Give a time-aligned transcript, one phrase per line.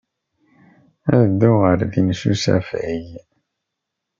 [1.17, 3.05] Ad dduɣ ɣer din s usafag.